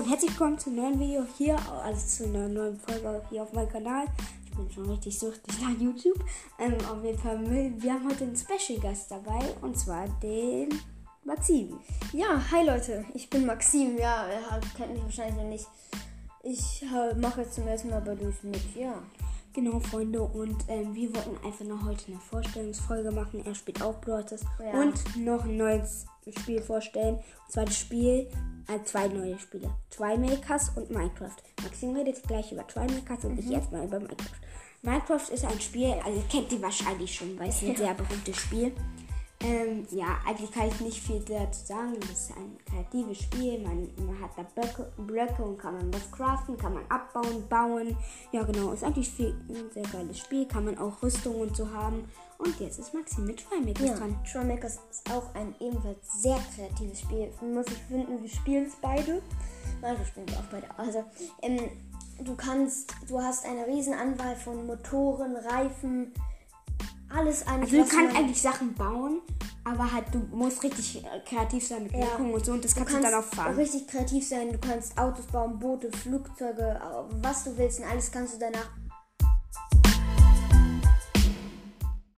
Und 0.00 0.08
herzlich 0.08 0.30
willkommen 0.30 0.58
zu 0.58 0.70
einem 0.70 0.78
neuen 0.78 0.98
Video 0.98 1.26
hier, 1.36 1.58
also 1.84 2.06
zu 2.06 2.24
einer 2.24 2.48
neuen 2.48 2.80
Folge 2.80 3.22
hier 3.28 3.42
auf 3.42 3.52
meinem 3.52 3.68
Kanal. 3.68 4.06
Ich 4.46 4.56
bin 4.56 4.70
schon 4.70 4.90
richtig 4.90 5.18
süchtig 5.18 5.60
nach 5.60 5.78
YouTube. 5.78 6.24
Ähm, 6.58 6.78
auf 6.90 7.04
jeden 7.04 7.18
Fall, 7.18 7.38
wir 7.44 7.92
haben 7.92 8.08
heute 8.08 8.24
einen 8.24 8.34
Special-Gast 8.34 9.10
dabei 9.10 9.40
und 9.60 9.78
zwar 9.78 10.08
den 10.22 10.70
Maxim. 11.22 11.78
Ja, 12.14 12.42
hi 12.50 12.64
Leute, 12.64 13.04
ich 13.12 13.28
bin 13.28 13.44
Maxim. 13.44 13.98
Ja, 13.98 14.26
ihr 14.26 14.60
kennt 14.74 14.94
mich 14.94 15.02
wahrscheinlich 15.02 15.36
noch 15.36 15.50
nicht. 15.50 15.66
Ich 16.44 16.82
äh, 16.82 17.14
mache 17.16 17.42
jetzt 17.42 17.56
zum 17.56 17.68
ersten 17.68 17.90
Mal 17.90 18.00
bei 18.00 18.14
Luis 18.14 18.42
mit, 18.42 18.74
ja. 18.74 18.94
Genau, 19.52 19.80
Freunde, 19.80 20.22
und 20.22 20.56
ähm, 20.68 20.94
wir 20.94 21.12
wollten 21.14 21.36
einfach 21.44 21.64
noch 21.64 21.84
heute 21.84 22.06
eine 22.06 22.20
Vorstellungsfolge 22.20 23.10
machen. 23.10 23.44
Er 23.44 23.54
spielt 23.54 23.82
auch 23.82 24.00
Brothers 24.00 24.42
Ja. 24.64 24.80
und 24.80 25.16
noch 25.16 25.44
ein 25.44 25.56
neues 25.56 26.06
Spiel 26.38 26.62
vorstellen. 26.62 27.16
Und 27.16 27.52
zwar 27.52 27.64
das 27.64 27.76
Spiel, 27.76 28.28
äh, 28.68 28.84
zwei 28.84 29.08
neue 29.08 29.38
Spiele: 29.40 29.68
Twimakers 29.90 30.70
und 30.76 30.90
Minecraft. 30.90 31.34
Maxim 31.64 31.96
redet 31.96 32.22
gleich 32.28 32.52
über 32.52 32.64
Twimakers 32.66 33.24
und 33.24 33.38
ich 33.40 33.50
erstmal 33.50 33.84
über 33.86 33.98
Minecraft. 33.98 34.40
Minecraft 34.82 35.28
ist 35.34 35.44
ein 35.44 35.60
Spiel, 35.60 35.94
also 36.04 36.22
kennt 36.30 36.52
ihr 36.52 36.62
wahrscheinlich 36.62 37.12
schon, 37.14 37.38
weil 37.38 37.48
es 37.48 37.60
ein 37.62 37.74
sehr 37.76 37.92
berühmtes 37.94 38.36
Spiel. 38.36 38.72
Ähm, 39.42 39.86
ja, 39.90 40.18
eigentlich 40.26 40.52
kann 40.52 40.68
ich 40.68 40.80
nicht 40.80 41.00
viel 41.00 41.20
dazu 41.20 41.64
sagen. 41.64 41.96
Das 42.00 42.10
ist 42.10 42.36
ein 42.36 42.58
kreatives 42.66 43.22
Spiel. 43.22 43.60
Man, 43.60 43.88
man 44.04 44.20
hat 44.20 44.32
da 44.36 44.42
Blöcke, 44.42 44.92
Blöcke 44.98 45.42
und 45.42 45.58
kann 45.58 45.74
man 45.74 45.92
was 45.94 46.10
craften, 46.12 46.58
kann 46.58 46.74
man 46.74 46.84
abbauen, 46.90 47.48
bauen. 47.48 47.96
Ja, 48.32 48.42
genau. 48.42 48.72
Ist 48.72 48.84
eigentlich 48.84 49.08
viel, 49.08 49.34
ein 49.48 49.70
sehr 49.72 49.84
geiles 49.84 50.18
Spiel. 50.18 50.46
Kann 50.46 50.66
man 50.66 50.76
auch 50.76 51.02
Rüstung 51.02 51.40
und 51.40 51.56
so 51.56 51.70
haben. 51.72 52.04
Und 52.36 52.58
jetzt 52.60 52.78
ist 52.78 52.92
Maxim 52.92 53.24
mit 53.24 53.42
Trimakers 53.46 53.86
Ja, 53.86 53.96
dran. 53.96 54.18
Trollmakers 54.30 54.78
ist 54.90 55.10
auch 55.10 55.34
ein 55.34 55.54
ebenfalls 55.60 56.22
sehr 56.22 56.38
kreatives 56.54 57.00
Spiel. 57.00 57.30
Muss 57.40 57.66
ich 57.66 57.78
finden, 57.88 58.22
wir 58.22 58.30
spielen 58.30 58.66
es 58.66 58.76
beide. 58.76 59.22
Nein, 59.80 59.98
wir 59.98 60.06
spielen 60.06 60.26
es 60.28 60.36
auch 60.36 60.50
beide. 60.50 60.66
Also, 60.78 61.04
ähm, 61.42 61.70
du 62.24 62.34
kannst, 62.36 62.94
du 63.08 63.20
hast 63.20 63.46
eine 63.46 63.66
riesen 63.66 63.94
Anwahl 63.94 64.36
von 64.36 64.66
Motoren, 64.66 65.36
Reifen, 65.36 66.12
alles 67.14 67.46
eigentlich. 67.46 67.80
Also 67.80 67.90
du 67.90 67.96
kannst 67.96 68.16
eigentlich 68.16 68.40
Sachen 68.42 68.74
bauen, 68.74 69.20
aber 69.64 69.92
halt 69.92 70.04
du 70.12 70.18
musst 70.34 70.62
richtig 70.62 71.04
äh, 71.04 71.20
kreativ 71.28 71.66
sein 71.66 71.82
mit 71.84 71.92
Ja. 71.92 72.00
Wirkung 72.00 72.32
und 72.34 72.44
so. 72.44 72.52
Und 72.52 72.64
das 72.64 72.72
Du 72.74 72.78
kannst 72.80 72.92
du, 72.94 73.00
kannst 73.00 73.12
dann 73.12 73.20
auch 73.22 73.26
fahren. 73.26 73.54
richtig 73.56 73.86
kreativ 73.88 74.26
sein. 74.28 74.52
Du 74.52 74.58
kannst 74.58 74.96
Autos 74.98 75.26
bauen, 75.26 75.58
Boote, 75.58 75.90
Flugzeuge, 75.92 76.62
äh, 76.80 77.14
was 77.22 77.44
du 77.44 77.56
willst 77.58 77.80
und 77.80 77.86
alles 77.86 78.10
kannst 78.10 78.34
du 78.34 78.38
danach 78.38 78.68